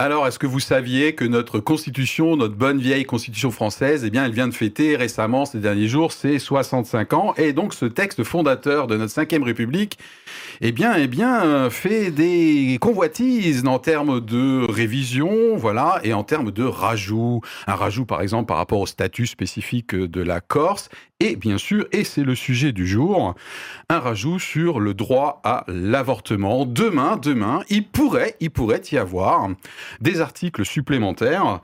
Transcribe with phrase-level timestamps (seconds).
[0.00, 4.24] Alors, est-ce que vous saviez que notre constitution, notre bonne vieille constitution française, eh bien,
[4.24, 7.34] elle vient de fêter récemment, ces derniers jours, ses 65 ans.
[7.36, 9.98] Et donc, ce texte fondateur de notre 5 République,
[10.60, 16.52] eh bien, eh bien, fait des convoitises en termes de révision, voilà, et en termes
[16.52, 17.40] de rajout.
[17.66, 20.90] Un rajout, par exemple, par rapport au statut spécifique de la Corse.
[21.20, 23.34] Et bien sûr, et c'est le sujet du jour,
[23.88, 26.64] un rajout sur le droit à l'avortement.
[26.64, 29.48] Demain, demain, il pourrait, il pourrait y avoir
[30.00, 31.60] des articles supplémentaires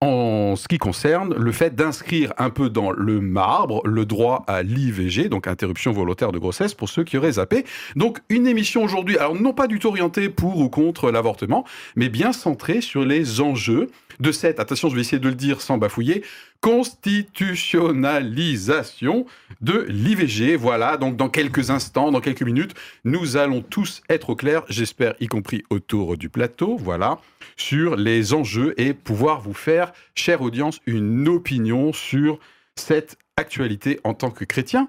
[0.00, 4.62] en ce qui concerne le fait d'inscrire un peu dans le marbre le droit à
[4.62, 7.64] l'IVG, donc interruption volontaire de grossesse pour ceux qui auraient zappé.
[7.96, 11.64] Donc une émission aujourd'hui, alors non pas du tout orientée pour ou contre l'avortement,
[11.96, 13.88] mais bien centrée sur les enjeux
[14.20, 16.22] de cette, attention je vais essayer de le dire sans bafouiller,
[16.60, 19.26] constitutionnalisation
[19.60, 20.56] de l'IVG.
[20.56, 25.14] Voilà, donc dans quelques instants, dans quelques minutes, nous allons tous être au clair, j'espère
[25.20, 27.18] y compris autour du plateau, voilà,
[27.56, 32.38] sur les enjeux et pouvoir vous faire, chère audience, une opinion sur
[32.76, 34.88] cette actualité en tant que chrétien.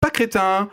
[0.00, 0.68] Pas crétin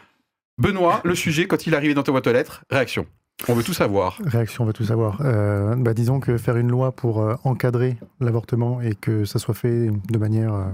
[0.58, 3.08] Benoît, le sujet, quand il arrivait dans ta boîte aux lettres, réaction.
[3.48, 4.20] On veut tout savoir.
[4.24, 5.20] Réaction, on veut tout savoir.
[5.22, 9.54] Euh, bah, disons que faire une loi pour euh, encadrer l'avortement et que ça soit
[9.54, 10.66] fait de manière euh,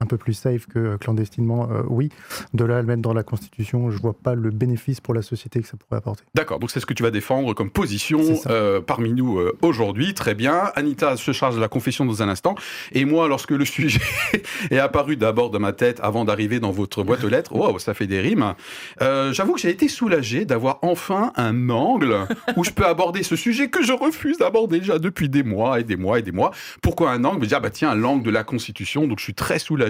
[0.00, 2.10] un peu plus safe que clandestinement, euh, oui.
[2.54, 5.22] De là à le mettre dans la Constitution, je vois pas le bénéfice pour la
[5.22, 6.22] société que ça pourrait apporter.
[6.36, 10.14] D'accord, donc c'est ce que tu vas défendre comme position euh, parmi nous euh, aujourd'hui.
[10.14, 10.70] Très bien.
[10.76, 12.54] Anita se charge de la confession dans un instant.
[12.92, 14.00] Et moi, lorsque le sujet
[14.70, 17.92] est apparu d'abord dans ma tête avant d'arriver dans votre boîte aux lettres, wow, ça
[17.92, 18.54] fait des rimes.
[19.00, 23.68] J'avoue que j'ai été soulagé d'avoir enfin un angle où je peux aborder ce sujet
[23.68, 26.52] que je refuse d'aborder déjà depuis des mois et des mois et des mois.
[26.82, 27.40] Pourquoi un angle?
[27.40, 29.06] Me dire, bah tiens, l'angle de la Constitution.
[29.08, 29.87] Donc je suis très soulagé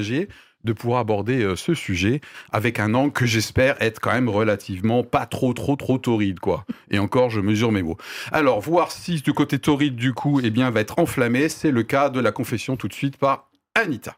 [0.65, 2.21] de pouvoir aborder euh, ce sujet
[2.53, 6.65] avec un angle que j'espère être quand même relativement pas trop trop trop torride quoi.
[6.91, 7.97] Et encore je mesure mes mots.
[8.33, 11.83] Alors voir si du côté torride du coup eh bien va être enflammé, c'est le
[11.83, 14.17] cas de la confession tout de suite par Anita.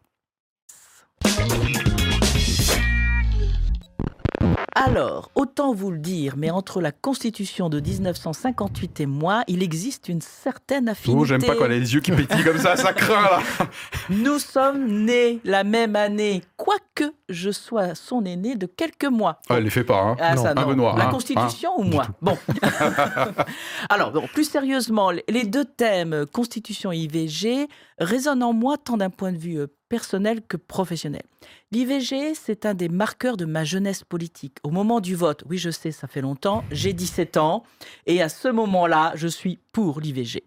[4.82, 10.08] Alors, autant vous le dire, mais entre la Constitution de 1958 et moi, il existe
[10.08, 11.20] une certaine affinité.
[11.20, 13.40] Oh, j'aime pas quand elle a les yeux qui pétillent comme ça, ça craint là.
[14.08, 19.38] Nous sommes nés la même année, quoique je sois son aîné de quelques mois.
[19.50, 20.66] Ah, elle les fait pas, hein ah, ça, non.
[20.66, 22.38] Benoît, La hein, Constitution hein ou moi Bon.
[23.90, 29.10] Alors, bon, plus sérieusement, les deux thèmes, Constitution et IVG, résonnent en moi tant d'un
[29.10, 31.24] point de vue euh, personnel que professionnel.
[31.72, 34.56] L'IVG, c'est un des marqueurs de ma jeunesse politique.
[34.62, 37.64] Au moment du vote, oui, je sais, ça fait longtemps, j'ai 17 ans,
[38.06, 40.44] et à ce moment-là, je suis pour l'IVG.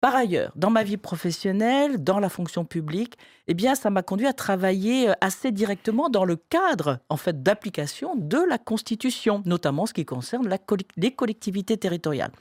[0.00, 4.26] Par ailleurs, dans ma vie professionnelle, dans la fonction publique, eh bien, ça m'a conduit
[4.26, 9.86] à travailler euh, assez directement dans le cadre, en fait, d'application de la Constitution, notamment
[9.86, 10.58] ce qui concerne la,
[10.96, 12.32] les collectivités territoriales,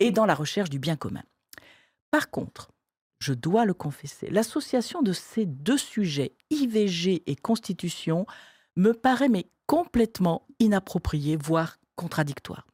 [0.00, 1.22] et dans la recherche du bien commun.
[2.10, 2.68] Par contre,
[3.18, 8.26] je dois le confesser, l'association de ces deux sujets, IVG et Constitution,
[8.76, 12.66] me paraît mais complètement inappropriée, voire contradictoire.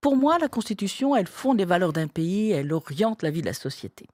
[0.00, 3.46] Pour moi, la Constitution, elle fonde les valeurs d'un pays, elle oriente la vie de
[3.46, 4.06] la société.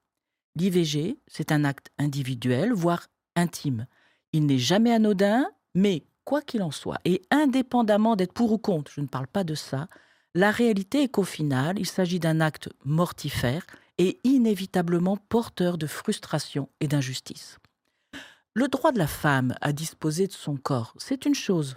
[0.55, 3.85] L'IVG, c'est un acte individuel, voire intime.
[4.33, 8.91] Il n'est jamais anodin, mais quoi qu'il en soit, et indépendamment d'être pour ou contre,
[8.91, 9.87] je ne parle pas de ça,
[10.33, 13.65] la réalité est qu'au final, il s'agit d'un acte mortifère
[13.97, 17.57] et inévitablement porteur de frustration et d'injustice.
[18.53, 21.75] Le droit de la femme à disposer de son corps, c'est une chose.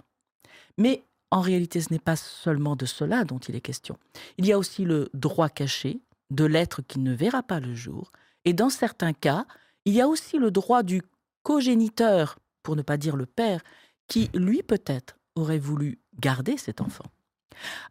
[0.77, 3.97] Mais en réalité, ce n'est pas seulement de cela dont il est question.
[4.37, 8.11] Il y a aussi le droit caché de l'être qui ne verra pas le jour.
[8.45, 9.45] Et dans certains cas,
[9.85, 11.01] il y a aussi le droit du
[11.43, 13.61] cogéniteur, pour ne pas dire le père,
[14.07, 17.05] qui, lui peut-être, aurait voulu garder cet enfant.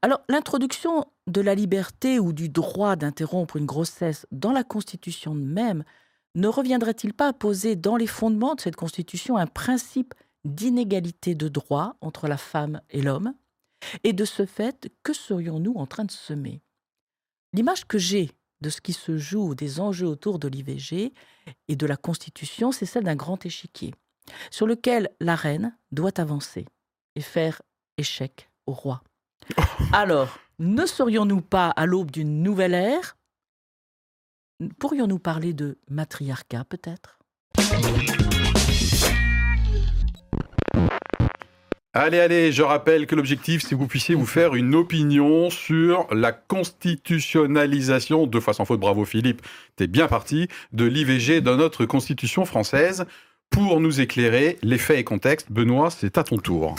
[0.03, 5.85] Alors, l'introduction de la liberté ou du droit d'interrompre une grossesse dans la Constitution même
[6.35, 11.49] ne reviendrait-il pas à poser dans les fondements de cette Constitution un principe d'inégalité de
[11.49, 13.35] droit entre la femme et l'homme?
[14.05, 16.61] Et de ce fait, que serions-nous en train de semer?
[17.53, 18.31] L'image que j'ai
[18.61, 21.13] de ce qui se joue, des enjeux autour de l'IVG
[21.69, 23.95] et de la Constitution, c'est celle d'un grand échiquier,
[24.51, 26.67] sur lequel la reine doit avancer
[27.17, 27.63] et faire
[27.97, 29.03] échec au roi.
[29.93, 33.17] Alors, ne serions-nous pas à l'aube d'une nouvelle ère?
[34.79, 37.19] Pourrions-nous parler de matriarcat peut-être?
[41.93, 46.07] Allez, allez, je rappelle que l'objectif, c'est que vous puissiez vous faire une opinion sur
[46.15, 49.43] la constitutionnalisation, deux fois sans faute, bravo Philippe,
[49.75, 53.07] t'es bien parti, de l'IVG dans notre constitution française.
[53.51, 55.51] Pour nous éclairer les faits et contextes.
[55.51, 56.77] Benoît, c'est à ton tour.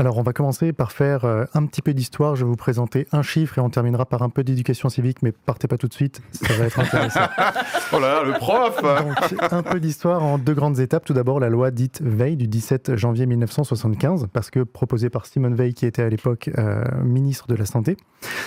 [0.00, 2.34] Alors, on va commencer par faire euh, un petit peu d'histoire.
[2.34, 5.30] Je vais vous présenter un chiffre et on terminera par un peu d'éducation civique, mais
[5.30, 7.20] partez pas tout de suite, ça va être intéressant.
[7.92, 8.80] oh là là, le prof
[9.30, 11.04] Donc, un peu d'histoire en deux grandes étapes.
[11.04, 15.54] Tout d'abord, la loi dite Veil du 17 janvier 1975, parce que proposée par Simone
[15.54, 17.98] Veil, qui était à l'époque euh, ministre de la Santé.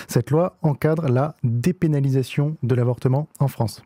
[0.08, 3.84] Cette loi encadre la dépénalisation de l'avortement en France.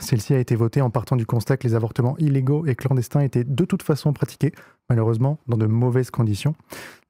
[0.00, 3.44] Celle-ci a été votée en partant du constat que les avortements illégaux et clandestins étaient
[3.44, 4.52] de toute façon pratiqués,
[4.88, 6.54] malheureusement, dans de mauvaises conditions,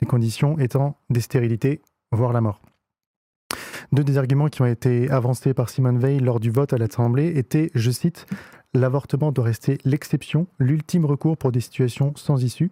[0.00, 1.80] les conditions étant des stérilités,
[2.12, 2.60] voire la mort.
[3.92, 7.32] Deux des arguments qui ont été avancés par Simone Veil lors du vote à l'Assemblée
[7.36, 8.26] étaient, je cite,
[8.74, 12.70] L'avortement doit rester l'exception, l'ultime recours pour des situations sans issue,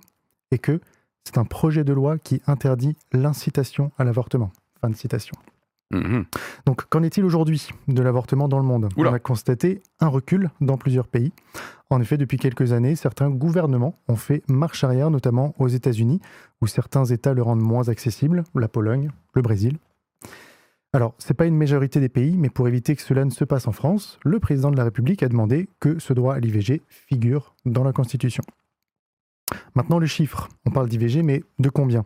[0.50, 0.80] et que
[1.24, 4.52] c'est un projet de loi qui interdit l'incitation à l'avortement.
[4.80, 5.34] Fin de citation.
[5.94, 6.24] Mhm.
[6.66, 8.88] Donc, qu'en est-il aujourd'hui de l'avortement dans le monde?
[8.96, 9.10] Oula.
[9.10, 11.32] On a constaté un recul dans plusieurs pays.
[11.90, 16.20] En effet, depuis quelques années, certains gouvernements ont fait marche arrière, notamment aux États-Unis,
[16.60, 19.78] où certains États le rendent moins accessible, la Pologne, le Brésil.
[20.92, 23.44] Alors, ce n'est pas une majorité des pays, mais pour éviter que cela ne se
[23.44, 26.82] passe en France, le président de la République a demandé que ce droit à l'IVG
[26.88, 28.44] figure dans la Constitution.
[29.74, 30.48] Maintenant, le chiffre.
[30.66, 32.04] On parle d'IVG, mais de combien?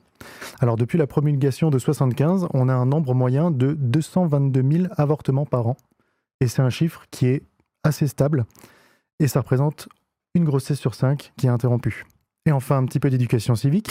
[0.61, 5.47] Alors, depuis la promulgation de 75, on a un nombre moyen de 222 000 avortements
[5.47, 5.77] par an.
[6.41, 7.43] Et c'est un chiffre qui est
[7.85, 8.45] assez stable.
[9.21, 9.89] Et ça représente
[10.35, 12.05] une grossesse sur cinq qui est interrompue.
[12.47, 13.91] Et enfin, un petit peu d'éducation civique.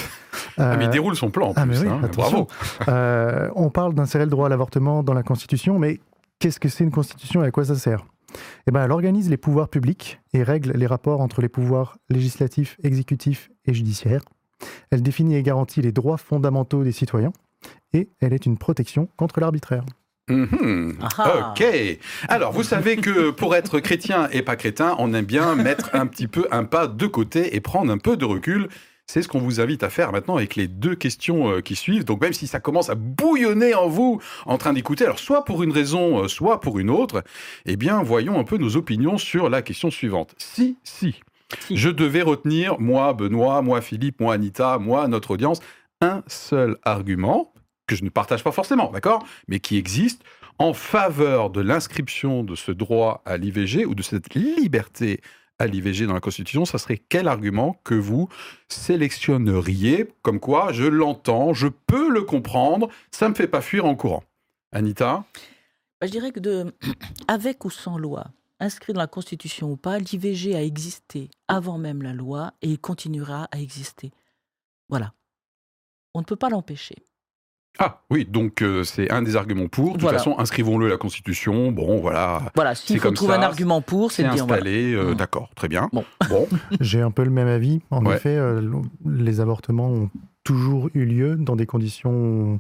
[0.58, 1.72] Ah, mais il Euh, déroule son plan en ah, plus.
[1.72, 2.10] mais oui, hein.
[2.16, 2.48] Bravo.
[2.88, 6.00] euh, on parle d'insérer le droit à l'avortement dans la Constitution, mais
[6.40, 8.06] qu'est-ce que c'est une Constitution et à quoi ça sert?
[8.68, 12.78] Eh ben, Elle organise les pouvoirs publics et règle les rapports entre les pouvoirs législatifs,
[12.84, 14.24] exécutifs et judiciaires.
[14.92, 17.34] Elle définit et garantit les droits fondamentaux des citoyens
[17.94, 19.86] et elle est une protection contre l'arbitraire.
[20.30, 21.52] Ah.
[21.52, 21.64] Ok.
[22.28, 26.06] Alors, vous savez que pour être chrétien et pas crétin, on aime bien mettre un
[26.06, 28.68] petit peu un pas de côté et prendre un peu de recul.
[29.10, 32.04] C'est ce qu'on vous invite à faire maintenant avec les deux questions euh, qui suivent.
[32.04, 35.64] Donc, même si ça commence à bouillonner en vous en train d'écouter, alors soit pour
[35.64, 37.24] une raison, euh, soit pour une autre,
[37.66, 40.36] eh bien, voyons un peu nos opinions sur la question suivante.
[40.38, 41.16] Si, si,
[41.60, 41.78] Si.
[41.78, 45.62] je devais retenir, moi, Benoît, moi, Philippe, moi, Anita, moi, notre audience,
[46.02, 47.54] un seul argument
[47.88, 50.22] que je ne partage pas forcément, d'accord, mais qui existe
[50.60, 55.22] en faveur de l'inscription de ce droit à l'IVG ou de cette liberté
[55.60, 58.30] à l'IVG dans la Constitution, ça serait quel argument que vous
[58.68, 60.08] sélectionneriez?
[60.22, 63.96] Comme quoi, je l'entends, je peux le comprendre, ça ne me fait pas fuir en
[63.96, 64.24] courant.
[64.72, 65.26] Anita?
[66.00, 66.74] Bah, je dirais que de,
[67.28, 68.28] avec ou sans loi,
[68.60, 72.80] inscrit dans la Constitution ou pas, l'IVG a existé avant même la loi et il
[72.80, 74.12] continuera à exister.
[74.90, 75.14] Voilà.
[76.14, 76.96] On ne peut pas l'empêcher.
[77.80, 79.94] Ah oui, donc euh, c'est un des arguments pour.
[79.94, 81.72] De toute façon, inscrivons-le à la Constitution.
[81.72, 84.48] Bon, voilà, Voilà, C'est s'il faut comme trouver ça, un argument pour, c'est de dire
[84.48, 84.66] voilà.
[84.66, 85.16] euh, Mm.
[85.16, 85.90] D'accord, très bien.
[85.94, 86.04] Bon.
[86.30, 86.48] bon.
[86.80, 87.82] J'ai un peu le même avis.
[87.92, 88.16] En Ouais.
[88.16, 88.62] effet, euh,
[89.06, 90.10] les avortements ont
[90.44, 92.58] toujours eu lieu dans des conditions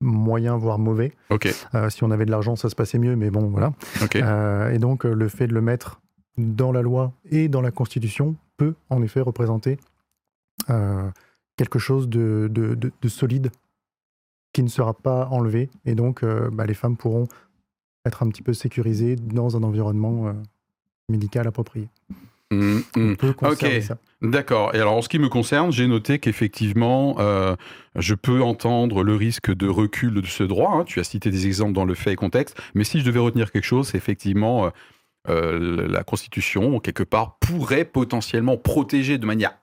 [0.00, 1.12] moyens, voire mauvais.
[1.30, 3.72] ok, Euh, si on avait de l'argent, ça se passait mieux, mais bon, voilà.
[4.02, 4.16] ok.
[4.16, 6.00] Euh, et donc, le fait de le mettre
[6.36, 9.78] dans la loi et dans la Constitution peut en effet représenter
[10.68, 11.08] euh,
[11.56, 13.50] quelque chose de, de- de- de solide
[14.54, 15.68] qui ne sera pas enlevé.
[15.84, 17.26] Et donc, euh, bah, les femmes pourront
[18.06, 20.32] être un petit peu sécurisées dans un environnement euh,
[21.10, 21.88] médical approprié.
[22.50, 22.82] Mm, mm.
[22.96, 23.82] On peut conserver Ok.
[23.82, 23.98] ça.
[24.22, 24.74] D'accord.
[24.74, 27.56] Et alors, en ce qui me concerne, j'ai noté qu'effectivement, euh,
[27.96, 30.72] je peux entendre le risque de recul de ce droit.
[30.76, 30.84] hein.
[30.84, 32.56] Tu as cité des exemples dans le fait et contexte.
[32.74, 34.70] Mais si je devais retenir quelque chose, c'est effectivement
[35.28, 39.58] euh, la Constitution, quelque part, pourrait potentiellement protéger de manière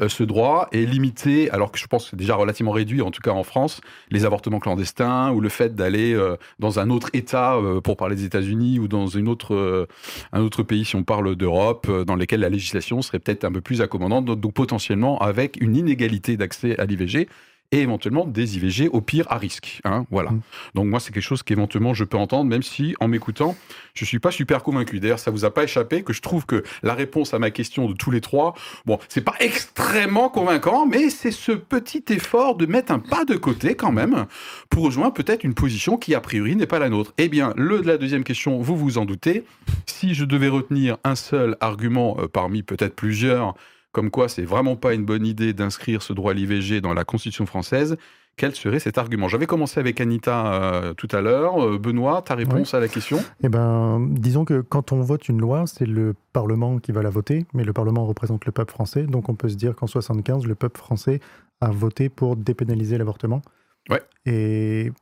[0.00, 3.10] euh, ce droit et limiter, alors que je pense que c'est déjà relativement réduit, en
[3.10, 3.80] tout cas en France,
[4.10, 8.16] les avortements clandestins ou le fait d'aller euh, dans un autre État, euh, pour parler
[8.16, 13.00] des États-Unis, ou dans un autre pays, si on parle d'Europe, dans lesquels la législation
[13.02, 17.28] serait peut-être un peu plus accommodante, donc potentiellement avec une inégalité d'accès à l'IVG
[17.72, 19.80] et éventuellement des IVG au pire à risque.
[19.84, 20.30] hein, voilà.
[20.30, 20.40] Mm.
[20.74, 23.56] Donc moi, c'est quelque chose qu'éventuellement je peux entendre, même si en m'écoutant,
[23.94, 25.00] je suis pas super convaincu.
[25.00, 27.88] D'ailleurs, ça vous a pas échappé que je trouve que la réponse à ma question
[27.88, 28.54] de tous les trois,
[28.84, 33.36] bon, c'est pas extrêmement convaincant, mais c'est ce petit effort de mettre un pas de
[33.36, 34.26] côté quand même
[34.70, 37.12] pour rejoindre peut-être une position qui a priori n'est pas la nôtre.
[37.18, 39.44] Eh bien, le la deuxième question, vous vous en doutez,
[39.86, 43.54] si je devais retenir un seul argument euh, parmi peut-être plusieurs,
[43.96, 47.04] comme quoi c'est vraiment pas une bonne idée d'inscrire ce droit à l'IVG dans la
[47.04, 47.96] Constitution française,
[48.36, 49.26] quel serait cet argument?
[49.26, 51.64] J'avais commencé avec Anita euh, tout à l'heure.
[51.64, 53.18] Euh, Benoît, ta réponse à la question?
[53.42, 57.08] Eh ben, disons que quand on vote une loi, c'est le Parlement qui va la
[57.08, 60.44] voter, mais le Parlement représente le peuple français, donc on peut se dire qu'en 75,
[60.44, 61.20] le peuple français
[61.62, 63.40] a voté pour dépénaliser l'avortement.
[63.88, 64.02] Ouais.
[64.26, 64.92] Et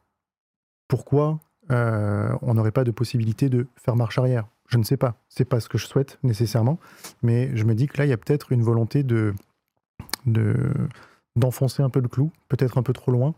[0.86, 1.40] pourquoi
[1.72, 4.44] euh, on n'aurait pas de possibilité de faire marche arrière?
[4.74, 5.14] Je ne sais pas.
[5.28, 6.80] C'est pas ce que je souhaite nécessairement,
[7.22, 9.32] mais je me dis que là, il y a peut-être une volonté de
[11.36, 13.34] d'enfoncer un peu le clou, peut-être un peu trop loin.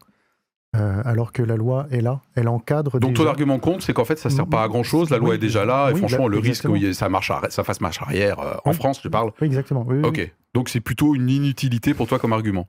[0.77, 2.99] Euh, alors que la loi est là, elle encadre.
[2.99, 5.35] Donc ton argument compte, c'est qu'en fait ça sert pas à grand chose, la loi
[5.35, 8.55] est déjà là, et franchement le risque que ça marche, ça fasse marche arrière euh,
[8.65, 9.31] en France, tu parles.
[9.41, 9.87] Oui, exactement.
[10.05, 12.69] ok, donc c'est plutôt une inutilité pour toi comme argument.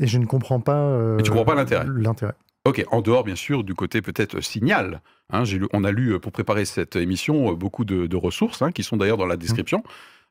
[0.00, 0.76] Et je ne comprends pas.
[0.76, 1.84] Euh, tu comprends pas l'intérêt.
[1.88, 2.34] L'intérêt.
[2.64, 5.00] Ok, en dehors bien sûr du côté peut-être signal.
[5.30, 8.96] Hein, lu, on a lu pour préparer cette émission beaucoup de, ressources hein, qui sont
[8.96, 9.82] d'ailleurs dans la description.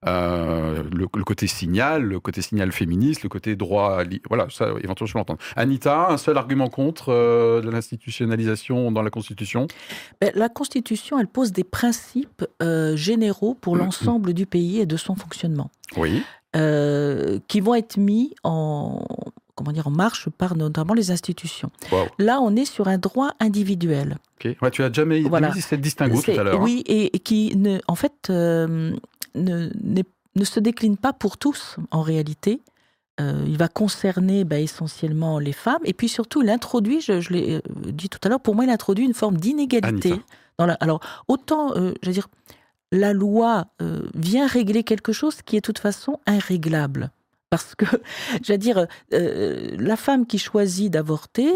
[0.08, 5.14] Euh, le, côté signal, le côté signal féministe, le côté droit, voilà, ça éventuellement je
[5.14, 5.40] peux l'entendre.
[5.56, 9.68] Anita, un seul argument contre euh, l'institutionnalisation dans la Constitution?
[10.20, 14.98] Ben, La Constitution, elle pose des principes euh, généraux pour l'ensemble du pays et de
[14.98, 15.70] son fonctionnement.
[15.98, 16.24] Oui.
[17.48, 19.06] qui vont être mis en,
[19.62, 21.72] comment dire, en marche par notamment les institutions.
[22.20, 24.18] Là, on est sur un droit individuel.
[24.40, 24.56] Ok.
[24.62, 25.54] Ouais, tu as jamais voilà.
[25.54, 26.60] cette distinguo tout à l'heure.
[26.60, 26.64] Hein.
[26.64, 28.96] Oui, et, qui, ne, en fait, ne,
[29.36, 32.62] ne, se décline pas pour tous en réalité.
[33.20, 35.82] Euh, il va concerner bah, essentiellement les femmes.
[35.84, 38.70] Et puis surtout, il introduit, je, l'ai euh, dit tout à l'heure, pour moi, il
[38.70, 40.14] introduit une forme d'inégalité.
[40.58, 42.30] alors, autant, euh, je veux dire,
[42.92, 43.68] la loi
[44.16, 47.12] vient régler quelque chose qui est de toute façon irréglable.
[47.52, 47.86] Parce que,
[48.44, 51.54] je veux dire, la femme qui choisit d'avorter,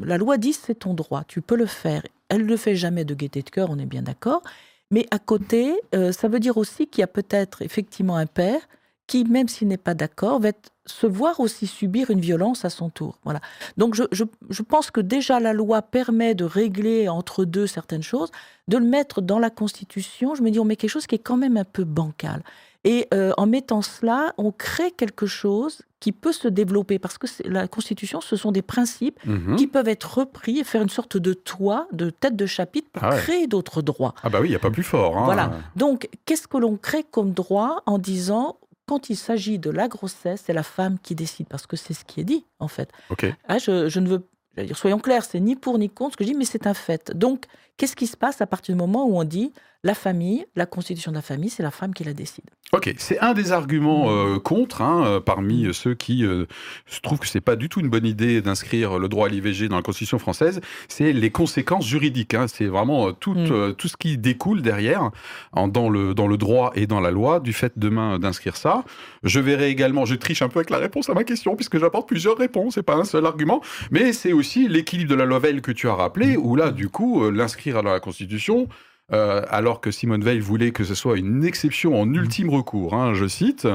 [0.00, 2.02] la loi dit c'est ton droit, tu peux le faire.
[2.28, 4.42] Elle ne le fait jamais de gaieté de cœur, on est bien d'accord.
[4.90, 8.60] Mais à côté, euh, ça veut dire aussi qu'il y a peut-être effectivement un père
[9.06, 10.52] qui, même s'il n'est pas d'accord, va
[10.86, 13.18] se voir aussi subir une violence à son tour.
[13.24, 13.40] Voilà.
[13.76, 18.30] Donc je, je, pense que déjà la loi permet de régler entre deux certaines choses,
[18.68, 20.34] de le mettre dans la Constitution.
[20.34, 22.42] Je me dis, on met quelque chose qui est quand même un peu bancal.
[22.84, 27.26] Et euh, en mettant cela, on crée quelque chose qui peut se développer parce que
[27.44, 29.56] la Constitution, ce sont des principes mhm.
[29.56, 33.04] qui peuvent être repris et faire une sorte de toit, de tête de chapitre pour
[33.04, 34.14] ah créer d'autres droits.
[34.22, 35.18] Ah bah oui, il n'y a pas plus fort.
[35.18, 35.24] Hein.
[35.26, 35.52] Voilà.
[35.76, 38.56] Donc, qu'est-ce que l'on crée comme droit en disant
[38.86, 42.04] quand il s'agit de la grossesse, c'est la femme qui décide, parce que c'est ce
[42.04, 42.90] qui est dit, en fait.
[43.10, 43.24] Ok.
[43.46, 46.24] Ah, je, je, ne veux, dire, soyons clairs, c'est ni pour ni contre ce que
[46.24, 47.16] je dis, mais c'est un fait.
[47.16, 47.44] Donc,
[47.80, 51.10] qu'est-ce qui se passe à partir du moment où on dit la famille, la constitution
[51.10, 52.44] de la famille, c'est la femme qui la décide?
[52.72, 57.18] Ok, c'est un des arguments euh, contre, hein, euh, parmi euh, ceux qui se trouvent
[57.18, 59.82] que c'est pas du tout une bonne idée d'inscrire le droit à l'IVG dans la
[59.82, 62.34] Constitution française, c'est les conséquences juridiques.
[62.34, 62.46] Hein.
[62.46, 63.74] c'est vraiment tout, mm.
[63.74, 65.10] tout ce qui découle derrière,
[65.54, 68.84] dans, le, dans le droit et dans la loi, du fait demain d'inscrire ça.
[69.24, 72.06] Je verrai également, je triche un peu avec la réponse à ma question, puisque j'apporte
[72.06, 75.62] plusieurs réponses, c'est pas un seul argument, mais c'est aussi l'équilibre de la loi Veil
[75.62, 76.40] que tu as rappelé, mm.
[76.40, 78.68] où là, du coup, l'inscrire dans la Constitution,
[79.12, 83.14] euh, alors que Simone Veil voulait que ce soit une exception en ultime recours, hein,
[83.14, 83.66] je cite.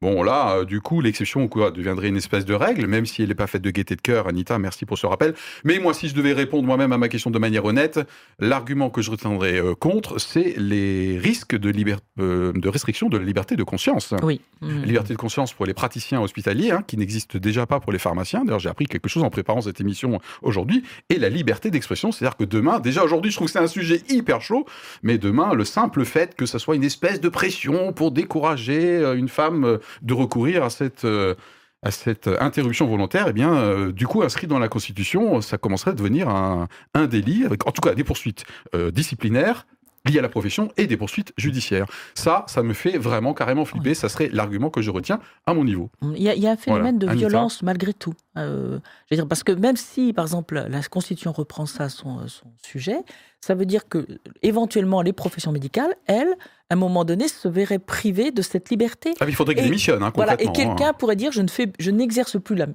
[0.00, 3.30] Bon, là, euh, du coup, l'exception quoi deviendrait une espèce de règle, même si elle
[3.30, 4.28] n'est pas faite de gaieté de cœur.
[4.28, 5.34] Anita, merci pour ce rappel.
[5.64, 7.98] Mais moi, si je devais répondre moi-même à ma question de manière honnête,
[8.38, 11.72] l'argument que je retiendrais euh, contre, c'est les risques de,
[12.20, 14.14] euh, de restriction de la liberté de conscience.
[14.22, 14.40] Oui.
[14.60, 14.82] Mmh.
[14.84, 18.44] Liberté de conscience pour les praticiens hospitaliers, hein, qui n'existe déjà pas pour les pharmaciens.
[18.44, 20.84] D'ailleurs, j'ai appris quelque chose en préparant cette émission aujourd'hui.
[21.10, 24.00] Et la liberté d'expression, c'est-à-dire que demain, déjà aujourd'hui, je trouve que c'est un sujet
[24.08, 24.64] hyper chaud,
[25.02, 29.28] mais demain, le simple fait que ça soit une espèce de pression pour décourager une
[29.28, 31.34] femme de recourir à cette, euh,
[31.82, 35.92] à cette interruption volontaire, eh bien, euh, du coup, inscrit dans la Constitution, ça commencerait
[35.92, 39.66] à devenir un, un délit, avec en tout cas des poursuites euh, disciplinaires
[40.06, 41.86] liées à la profession et des poursuites judiciaires.
[42.14, 43.94] Ça, ça me fait vraiment carrément flipper.
[43.94, 45.90] Ça serait l'argument que je retiens à mon niveau.
[46.14, 48.14] Il y a, un phénomène de violence malgré tout.
[48.46, 48.80] Je
[49.10, 52.98] veux dire, parce que même si, par exemple, la Constitution reprend ça son, son sujet,
[53.40, 54.06] ça veut dire que
[54.42, 56.34] éventuellement les professions médicales, elles,
[56.70, 59.14] à un moment donné, se verraient privées de cette liberté.
[59.20, 60.92] Ah, il faudrait qu'elles démissionnent, hein, Voilà, et quelqu'un hein.
[60.92, 62.66] pourrait dire je ne fais, je n'exerce plus la,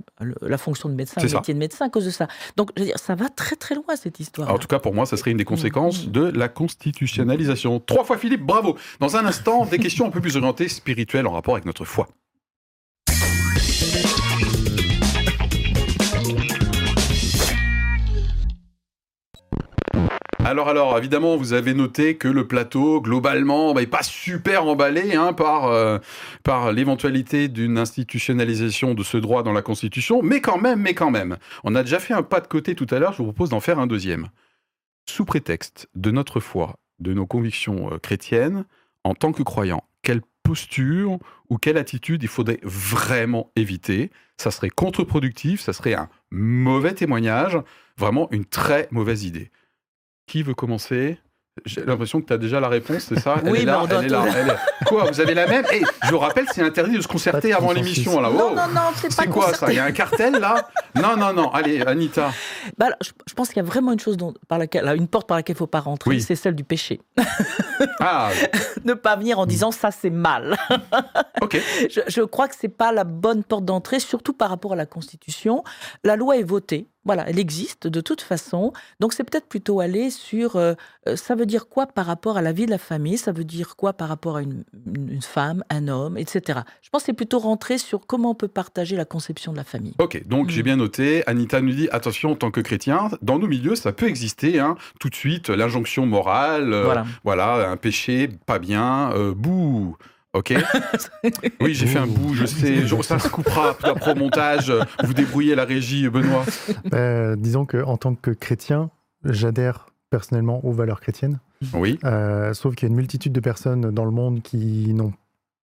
[0.42, 2.28] la, fonction de médecin, le métier de médecin à cause de ça.
[2.56, 4.50] Donc, je veux dire, ça va très très loin cette histoire.
[4.52, 6.12] en tout cas, pour moi, ça serait une des conséquences mmh.
[6.12, 7.80] de la constitutionnalisation.
[7.80, 8.78] Trois fois Philippe, bravo.
[9.00, 12.08] Dans un instant, des questions un peu plus orientées spirituelles en rapport avec notre foi.
[20.46, 25.16] Alors, alors, évidemment, vous avez noté que le plateau, globalement, n'est bah, pas super emballé
[25.16, 26.00] hein, par, euh,
[26.44, 31.12] par l'éventualité d'une institutionnalisation de ce droit dans la Constitution, mais quand même, mais quand
[31.12, 31.38] même.
[31.64, 33.62] On a déjà fait un pas de côté tout à l'heure, je vous propose d'en
[33.62, 34.28] faire un deuxième.
[35.10, 38.66] Sous prétexte de notre foi, de nos convictions euh, chrétiennes,
[39.06, 41.20] en tant que croyants, quelle posture
[41.50, 44.12] ou quelle attitude il faudrait vraiment éviter?
[44.36, 47.58] Ça serait contre-productif, ça serait un mauvais témoignage,
[47.98, 49.50] vraiment une très mauvaise idée.
[50.28, 51.20] Qui veut commencer?
[51.66, 53.36] J'ai l'impression que tu as déjà la réponse, c'est ça?
[53.44, 54.22] Oui, elle est là, mais on doit elle est là.
[54.24, 55.64] tout- elle est- Quoi, vous avez la même?
[55.72, 58.20] Et je vous rappelle, c'est interdit de se concerter avant l'émission.
[58.20, 58.32] Là.
[58.32, 58.56] Non, Wow.
[58.56, 59.68] non, non, c'est pas C'est quoi ça?
[59.70, 60.68] Il y a un cartel là?
[60.96, 61.52] Non, non, non.
[61.52, 62.32] Allez, Anita.
[62.80, 64.96] Bah, alors, je, je pense qu'il y a vraiment une chose dont, par laquelle, là,
[64.96, 66.22] une porte par laquelle il ne faut pas rentrer, Oui.
[66.24, 67.02] c'est celle du péché.
[68.00, 68.32] Ah,
[68.84, 70.58] ne pas venir en disant ça c'est mal.
[71.42, 71.62] ok.
[71.88, 74.88] Je, je crois que c'est pas la bonne porte d'entrée, surtout par rapport à la
[74.88, 75.64] Constitution.
[76.04, 78.74] La loi est votée, voilà, elle existe de toute façon.
[79.00, 80.74] Donc c'est peut-être plutôt aller sur euh,
[81.08, 83.44] euh, ça veut dire quoi par rapport à la vie de la famille, ça veut
[83.44, 84.64] dire quoi par rapport à une,
[84.96, 86.60] une- femme, un homme, etc.
[86.82, 89.64] Je pense que c'est plutôt rentrer sur comment on peut partager la conception de la
[89.64, 89.94] famille.
[90.00, 90.50] Ok, donc Mm.
[90.50, 91.24] j'ai bien noté.
[91.28, 94.60] Anita nous dit attention, en tant que chrétien, dans nos milieux, ça peut exister.
[94.60, 96.74] hein, tout de suite, l'injonction morale.
[96.74, 97.06] euh, Voilà.
[97.24, 99.96] Voilà, un péché, pas bien, euh, bouh.
[100.34, 100.54] Ok.
[101.62, 102.88] Oui, j'ai fait un bouh, je sais.
[102.88, 104.74] Je- ça se coupera après au montage.
[105.04, 106.44] Vous débrouillez la régie, Benoît.
[106.94, 108.90] Euh, disons qu'en tant que chrétien,
[109.24, 111.40] j'adhère personnellement aux valeurs chrétiennes.
[111.74, 112.00] Oui.
[112.04, 115.14] Euh, sauf qu'il y a une multitude de personnes dans le monde qui n'ont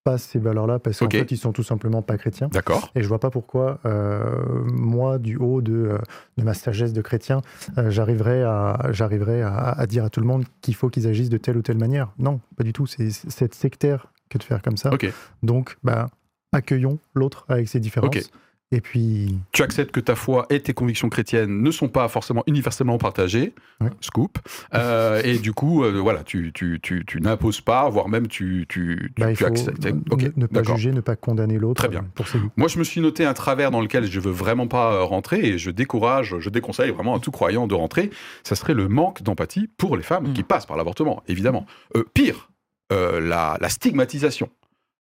[0.03, 2.49] pas ces valeurs-là parce qu'en fait, ils sont tout simplement pas chrétiens.
[2.51, 2.91] D'accord.
[2.95, 4.25] Et je vois pas pourquoi, euh,
[4.73, 5.99] moi, du haut de, euh,
[6.39, 7.43] de ma sagesse de chrétien,
[7.77, 11.29] euh, j'arriverais à, j'arriverais à, à dire à tout le monde qu'il faut qu'ils agissent
[11.29, 12.13] de telle ou telle manière.
[12.19, 12.87] Non, pas du tout.
[12.87, 14.91] C'est cette sectaire que de faire comme ça.
[15.43, 16.09] Donc, bah,
[16.53, 18.31] accueillons l'autre avec ses différences.
[18.73, 22.45] Et puis, Tu acceptes que ta foi et tes convictions chrétiennes ne sont pas forcément
[22.47, 23.53] universellement partagées.
[23.81, 23.89] Ouais.
[24.01, 24.39] Scoop.
[24.75, 28.67] Euh, et du coup, euh, voilà, tu, tu, tu, tu n'imposes pas, voire même tu,
[28.69, 29.85] tu, tu, bah, tu acceptes.
[29.85, 32.07] ne, Ok, ne pas juger, ne pas condamner l'autre Très bien.
[32.15, 32.51] pour ses goûts.
[32.57, 35.41] Moi, je me suis noté un travers dans lequel je veux vraiment pas euh, rentrer
[35.41, 38.11] et je décourage, je déconseille vraiment à tout croyant de rentrer.
[38.45, 40.33] Ça serait le manque d'empathie pour les femmes Mm.
[40.33, 41.67] qui passent par l'avortement, évidemment.
[41.97, 42.50] Euh, pire,
[42.93, 44.51] euh, la, stigmatisation.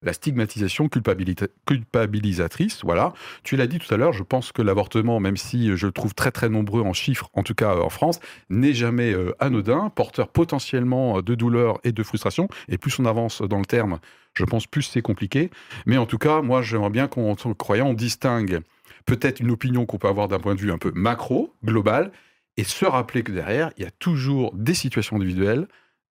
[0.02, 3.12] La stigmatisation culpabilisatrice, voilà.
[3.42, 6.14] Tu l'as dit tout à l'heure, je pense que l'avortement, même si je le trouve
[6.14, 8.18] très très nombreux en chiffres, en tout cas euh, en France,
[8.48, 12.48] n'est jamais euh, anodin, porteur potentiellement de douleur et de frustration.
[12.68, 13.98] Et plus on avance dans le terme,
[14.32, 15.50] je pense plus c'est compliqué.
[15.84, 18.60] Mais en tout cas, moi, j'aimerais bien qu'en tant que croyant, on distingue
[19.04, 22.12] peut-être une opinion qu'on peut avoir d'un point de vue un peu macro, global,
[22.56, 25.66] et se rappeler que derrière, il y a toujours des situations individuelles,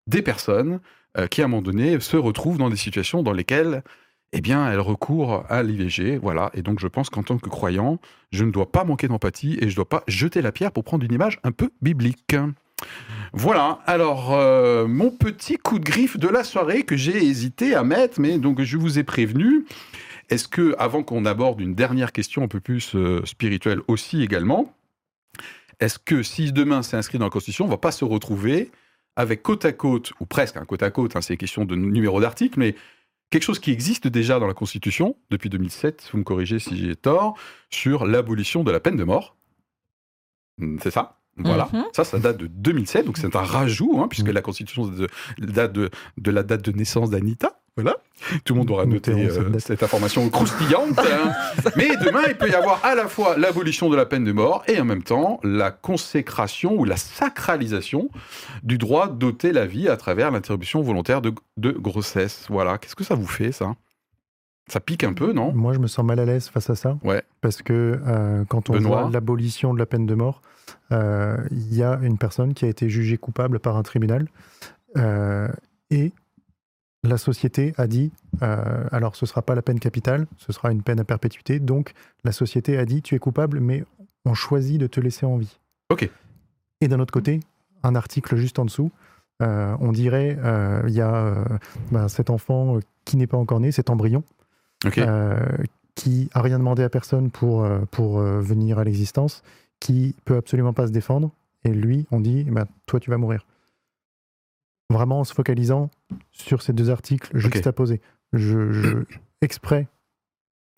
[0.08, 0.80] des personnes
[1.18, 3.84] euh, qui, à un moment donné, se retrouvent dans des situations dans lesquelles,
[4.32, 6.18] eh bien, elles recourent à l'IVG.
[6.18, 6.52] Voilà.
[6.54, 8.00] Et donc, je pense qu'en tant que croyant,
[8.32, 10.84] je ne dois pas manquer d'empathie et je ne dois pas jeter la pierre pour
[10.84, 12.36] prendre une image un peu biblique.
[13.34, 17.84] Voilà, alors euh, mon petit coup de griffe de la soirée que j'ai hésité à
[17.84, 19.66] mettre, mais donc je vous ai prévenu.
[20.30, 24.74] Est-ce que, avant qu'on aborde une dernière question un peu plus euh, spirituelle aussi également,
[25.80, 28.72] est-ce que si demain c'est inscrit dans la Constitution, on va pas se retrouver
[29.20, 32.22] avec côte à côte, ou presque un côte à côte, hein, c'est question de numéro
[32.22, 32.74] d'article, mais
[33.32, 36.96] quelque chose qui existe déjà dans la Constitution depuis 2007, vous me corrigez si j'ai
[36.96, 37.38] tort,
[37.70, 39.36] sur l'abolition de la peine de mort.
[40.58, 41.86] Hmm, C'est ça voilà, Mhm.
[41.94, 45.72] ça, ça date de 2007, donc c'est un rajout, hein, puisque la Constitution de- date
[45.72, 47.59] de, de la date de naissance d'Anita.
[47.82, 47.98] Voilà,
[48.44, 50.98] tout le monde aura noté euh, cette information croustillante.
[51.00, 51.32] hein.
[51.76, 54.64] Mais demain, il peut y avoir à la fois l'abolition de la peine de mort
[54.68, 58.10] et en même temps la consécration ou la sacralisation
[58.64, 62.46] du droit d'ôter la vie à travers l'interruption volontaire de, de grossesse.
[62.50, 63.76] Voilà, qu'est-ce que ça vous fait, ça?
[64.68, 65.52] Ça pique un peu, non?
[65.52, 66.98] Moi, je me sens mal à l'aise face à ça.
[67.04, 67.24] Ouais.
[67.42, 70.42] Parce que euh, quand on Benoît voit l'abolition de la peine de mort,
[70.92, 74.28] euh, il y a une personne qui a été jugée coupable par un tribunal.
[74.98, 75.48] euh,
[75.90, 76.12] et
[77.04, 80.72] la société a dit, euh, alors ce ne sera pas la peine capitale, ce sera
[80.72, 81.60] une peine à perpétuité.
[81.60, 83.84] Donc la société a dit, tu es coupable, mais
[84.26, 85.60] on choisit de te laisser en vie.
[85.90, 86.10] Ok.
[86.82, 87.40] Et d'un autre côté,
[87.84, 88.92] un article juste en dessous,
[89.42, 91.46] euh, on dirait, euh, il y a
[91.92, 94.24] ben, cet enfant qui n'est pas encore né, cet embryon,
[95.96, 99.44] qui a rien demandé à personne pour, pour venir à l'existence,
[99.80, 101.32] qui peut absolument pas se défendre,
[101.64, 103.46] et lui, on dit, ben, toi, tu vas mourir.
[104.90, 105.90] Vraiment en se focalisant
[106.32, 108.02] sur ces deux articles juxtaposés.
[108.34, 109.04] Je, je-
[109.42, 109.88] exprès,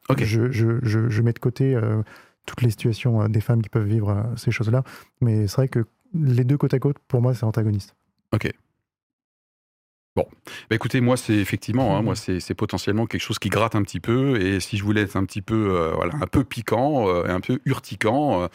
[0.09, 0.23] Ok.
[0.23, 2.01] je, je, je, mets de côté euh,
[2.45, 4.83] toutes les situations euh, des femmes qui peuvent vivre euh, ces choses-là,
[5.21, 7.95] mais c'est vrai que les deux côte à côte, pour moi, c'est antagoniste.
[10.15, 10.25] Bah
[10.71, 14.41] écoutez, moi c'est effectivement, hein, moi c'est potentiellement quelque chose qui gratte un petit peu,
[14.41, 17.29] et si je voulais être un petit peu, euh, voilà, un peu piquant, euh, et
[17.29, 18.47] un peu urticant, euh,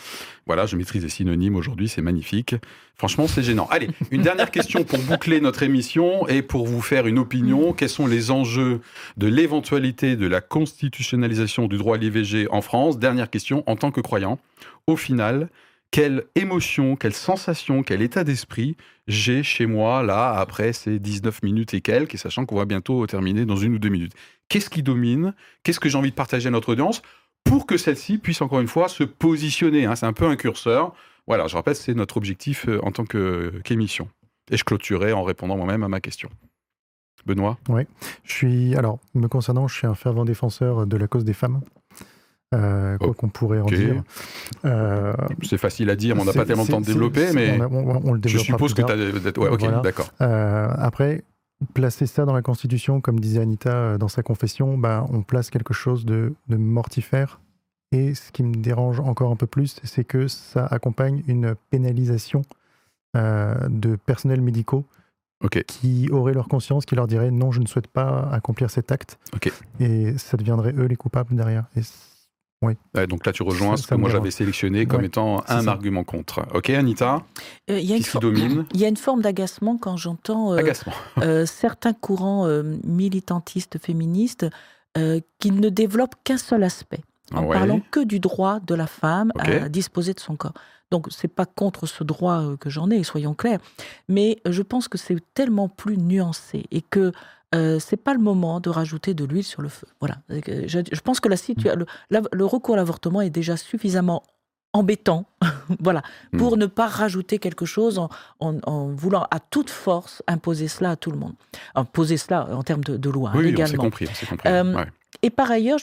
[0.46, 2.54] voilà, je maîtrise les synonymes aujourd'hui, c'est magnifique.
[2.94, 3.68] Franchement, c'est gênant.
[3.70, 7.72] Allez, une dernière question pour boucler notre émission et pour vous faire une opinion.
[7.72, 8.80] Quels sont les enjeux
[9.16, 12.98] de l'éventualité de la constitutionnalisation du droit à l'IVG en France?
[12.98, 14.38] Dernière question, en tant que croyant,
[14.86, 15.48] au final,
[15.90, 21.74] quelle émotion, quelle sensation, quel état d'esprit j'ai chez moi, là, après ces 19 minutes
[21.74, 24.12] et quelques, et sachant qu'on va bientôt terminer dans une ou deux minutes.
[24.48, 25.34] Qu'est-ce qui domine?
[25.62, 27.02] Qu'est-ce que j'ai envie de partager à notre audience
[27.44, 29.94] pour que celle-ci puisse encore une fois se positionner hein?
[29.94, 30.92] C'est un peu un curseur.
[31.26, 34.08] Voilà, je rappelle, c'est notre objectif euh, en tant qu'émission.
[34.50, 36.28] Et je clôturerai en répondant moi-même à ma question.
[37.24, 37.58] Benoît?
[37.68, 37.82] Oui,
[38.22, 41.60] je suis, alors, me concernant, je suis un fervent défenseur de la cause des femmes.
[42.54, 44.02] Euh, quoi qu'on pourrait en dire.
[44.64, 47.58] Euh, c'est facile à dire, mais on n'a pas tellement le temps de développer, mais
[47.60, 49.38] on, le je suppose que tu as...
[49.38, 50.10] Ouais, ok, d'accord.
[50.20, 51.24] Euh, après,
[51.74, 55.74] placer ça dans la Constitution, comme disait Anita dans sa confession, bah, on place quelque
[55.74, 57.40] chose de, de mortifère.
[57.92, 62.42] Et ce qui me dérange encore un peu plus, c'est que ça accompagne une pénalisation
[63.14, 64.84] de personnels médicaux
[65.66, 69.18] qui auraient leur conscience, qui leur dirait non, je ne souhaite pas accomplir cet acte.
[69.80, 71.64] Et ça deviendrait eux les coupables derrière.
[71.76, 71.82] Et
[72.62, 72.74] oui.
[73.06, 76.46] donc là, tu rejoins ce que moi j'avais sélectionné comme étant un argument contre.
[76.54, 77.22] Ok, Anita
[77.70, 78.64] euh, y a qui domine.
[78.72, 80.62] Il y a une forme d'agacement quand j'entends euh,
[81.18, 82.48] euh, certains courants
[82.84, 84.46] militantistes féministes
[85.38, 87.00] qui ne développent qu'un seul aspect,
[87.34, 90.54] en parlant que du droit de la femme à disposer de son corps.
[90.92, 93.58] Donc, c'est pas contre ce droit que j'en ai, soyons clairs,
[94.08, 97.12] mais je pense que c'est tellement plus nuancé et que
[97.54, 99.86] euh, c'est pas le moment de rajouter de l'huile sur le feu.
[100.00, 100.18] Voilà.
[100.28, 101.36] Je, pense que la
[101.74, 101.86] le,
[102.32, 104.22] le, recours à l'avortement est déjà suffisamment
[104.72, 105.26] embêtant,
[105.80, 106.02] voilà,
[106.36, 107.98] pour ne pas rajouter quelque chose
[108.40, 111.34] en, voulant à toute force imposer cela à tout le monde.
[111.74, 113.84] Imposer cela en termes de, loi oui, également.
[113.84, 114.08] Oui, compris.
[114.28, 114.48] compris.
[114.48, 114.84] Euh,
[115.22, 115.78] et par ailleurs,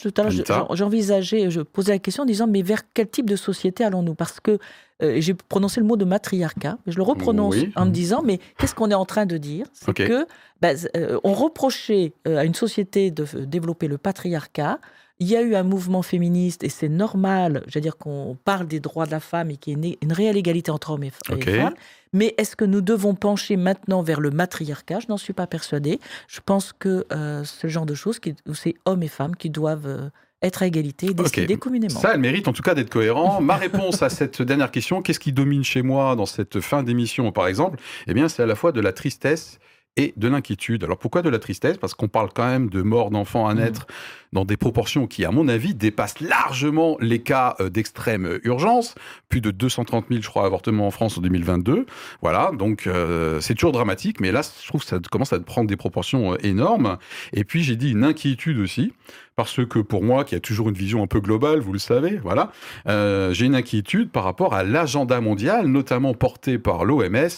[0.72, 4.14] j'envisageais, je posais la question en disant, mais vers quel type de société allons-nous?
[4.14, 4.58] Parce que
[5.02, 8.38] euh, j'ai prononcé le mot de matriarcat, mais je le reprononce en me disant, mais
[8.58, 9.66] qu'est-ce qu'on est en train de dire?
[9.72, 10.26] C'est que
[10.60, 14.78] bah, euh, on reprochait euh, à une société de développer le patriarcat.
[15.20, 18.66] Il y a eu un mouvement féministe et c'est normal, je veux dire qu'on parle
[18.66, 21.10] des droits de la femme et qu'il y ait une, réelle égalité entre hommes et,
[21.10, 21.74] femmes.
[22.14, 25.00] Mais est-ce que nous devons pencher maintenant vers le matriarcat?
[25.00, 26.00] Je n'en suis pas persuadée.
[26.28, 27.04] Je pense que
[27.44, 30.10] c'est le genre de choses où c'est hommes et femmes qui doivent
[30.44, 31.98] être à égalité et décider communément.
[31.98, 33.40] Ça, elle mérite en tout cas d'être cohérent.
[33.40, 37.32] Ma réponse à cette dernière question, qu'est-ce qui domine chez moi dans cette fin d'émission,
[37.32, 37.78] par exemple?
[38.06, 39.58] Eh bien, c'est à la fois de la tristesse
[39.96, 40.84] et de l'inquiétude.
[40.84, 41.76] Alors pourquoi de la tristesse?
[41.78, 43.86] Parce qu'on parle quand même de mort d'enfants à naître
[44.32, 48.96] dans des proportions qui, à mon avis, dépassent largement les cas euh, d'extrême urgence.
[49.28, 51.86] Plus de 230 000, je crois, avortements en France en 2022.
[52.20, 55.68] Voilà, donc euh, c'est toujours dramatique, mais là, je trouve que ça commence à prendre
[55.68, 56.98] des proportions euh, énormes.
[57.32, 58.92] Et puis, j'ai dit une inquiétude aussi,
[59.36, 62.18] parce que pour moi, qui a toujours une vision un peu globale, vous le savez,
[62.22, 62.52] voilà,
[62.86, 67.28] j'ai une inquiétude par rapport à l'agenda mondial, notamment porté par l'OMS,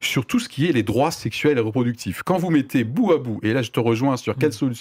[0.00, 2.22] sur tout ce qui est les droits sexuels et reproductifs.
[2.24, 4.72] Quand vous mettez bout à bout, et là je te rejoins sur quel, mmh.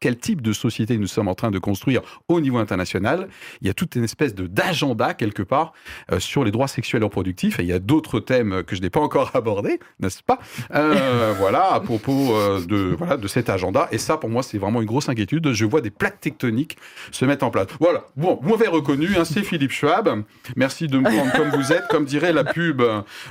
[0.00, 3.28] quel type de société nous sommes en train de construire au niveau international.
[3.60, 5.72] Il y a toute une espèce d'agenda quelque part
[6.12, 7.58] euh, sur les droits sexuels et reproductifs.
[7.60, 10.38] Et il y a d'autres thèmes que je n'ai pas encore abordés, n'est-ce pas?
[10.74, 13.88] Euh, Voilà, à propos euh, de voilà de cet agenda.
[13.92, 15.52] Et ça, pour moi, c'est vraiment une grosse inquiétude.
[15.52, 16.76] Je vois des plaques tectoniques
[17.10, 17.66] se mettre en place.
[17.80, 18.04] Voilà.
[18.16, 19.08] Bon, mauvais reconnu.
[19.16, 20.22] Hein, c'est Philippe Schwab.
[20.56, 22.82] Merci de me prendre comme vous êtes, comme dirait la pub.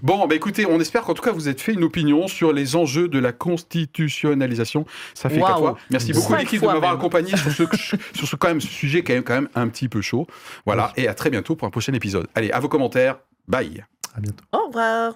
[0.03, 2.75] Bon, bah écoutez, on espère qu'en tout cas vous êtes fait une opinion sur les
[2.75, 4.85] enjeux de la constitutionnalisation.
[5.13, 5.77] Ça fait quatre fois.
[5.89, 7.63] Merci beaucoup l'équipe de m'avoir accompagné sur ce
[8.13, 10.27] sur ce, quand même, sujet qui est quand même un petit peu chaud.
[10.65, 12.27] Voilà, et à très bientôt pour un prochain épisode.
[12.35, 13.19] Allez, à vos commentaires.
[13.47, 13.85] Bye.
[14.15, 14.43] À bientôt.
[14.51, 15.13] Au revoir.